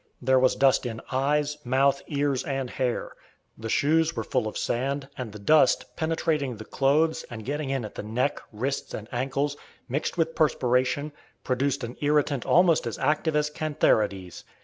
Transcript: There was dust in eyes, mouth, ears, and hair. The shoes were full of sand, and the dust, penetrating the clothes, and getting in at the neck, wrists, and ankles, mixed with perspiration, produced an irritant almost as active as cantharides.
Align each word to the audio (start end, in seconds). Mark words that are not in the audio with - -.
There 0.19 0.39
was 0.39 0.55
dust 0.55 0.87
in 0.87 0.99
eyes, 1.11 1.59
mouth, 1.63 2.01
ears, 2.07 2.43
and 2.43 2.71
hair. 2.71 3.11
The 3.55 3.69
shoes 3.69 4.15
were 4.15 4.23
full 4.23 4.47
of 4.47 4.57
sand, 4.57 5.07
and 5.15 5.31
the 5.31 5.37
dust, 5.37 5.95
penetrating 5.95 6.57
the 6.57 6.65
clothes, 6.65 7.23
and 7.29 7.45
getting 7.45 7.69
in 7.69 7.85
at 7.85 7.93
the 7.93 8.01
neck, 8.01 8.41
wrists, 8.51 8.95
and 8.95 9.07
ankles, 9.11 9.57
mixed 9.87 10.17
with 10.17 10.33
perspiration, 10.33 11.11
produced 11.43 11.83
an 11.83 11.97
irritant 12.01 12.47
almost 12.47 12.87
as 12.87 12.97
active 12.97 13.35
as 13.35 13.51
cantharides. 13.51 14.43